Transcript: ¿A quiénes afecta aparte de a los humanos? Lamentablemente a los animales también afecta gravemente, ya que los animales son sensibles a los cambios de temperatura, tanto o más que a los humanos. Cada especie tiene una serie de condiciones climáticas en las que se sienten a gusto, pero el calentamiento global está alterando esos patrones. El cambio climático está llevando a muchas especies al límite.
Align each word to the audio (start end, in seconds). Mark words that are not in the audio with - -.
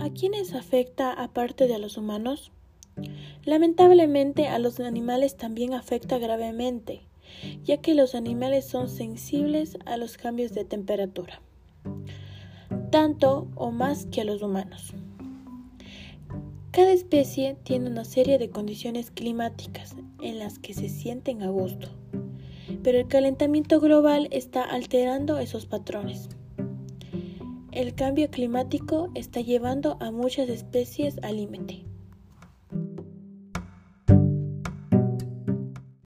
¿A 0.00 0.08
quiénes 0.08 0.54
afecta 0.54 1.12
aparte 1.12 1.66
de 1.66 1.74
a 1.74 1.78
los 1.78 1.98
humanos? 1.98 2.52
Lamentablemente 3.44 4.48
a 4.48 4.58
los 4.58 4.80
animales 4.80 5.36
también 5.36 5.74
afecta 5.74 6.16
gravemente, 6.18 7.02
ya 7.64 7.82
que 7.82 7.94
los 7.94 8.14
animales 8.14 8.64
son 8.64 8.88
sensibles 8.88 9.76
a 9.84 9.98
los 9.98 10.16
cambios 10.16 10.54
de 10.54 10.64
temperatura, 10.64 11.42
tanto 12.90 13.48
o 13.56 13.70
más 13.72 14.06
que 14.06 14.22
a 14.22 14.24
los 14.24 14.40
humanos. 14.40 14.94
Cada 16.70 16.92
especie 16.92 17.58
tiene 17.62 17.90
una 17.90 18.06
serie 18.06 18.38
de 18.38 18.48
condiciones 18.48 19.10
climáticas 19.10 19.96
en 20.22 20.38
las 20.38 20.58
que 20.58 20.72
se 20.72 20.88
sienten 20.88 21.42
a 21.42 21.50
gusto, 21.50 21.88
pero 22.82 22.98
el 22.98 23.06
calentamiento 23.06 23.80
global 23.80 24.28
está 24.30 24.62
alterando 24.62 25.38
esos 25.38 25.66
patrones. 25.66 26.30
El 27.80 27.94
cambio 27.94 28.30
climático 28.30 29.10
está 29.14 29.40
llevando 29.40 29.96
a 30.00 30.10
muchas 30.10 30.50
especies 30.50 31.16
al 31.22 31.36
límite. 31.36 31.89